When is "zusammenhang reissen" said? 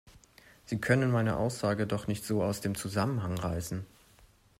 2.73-3.85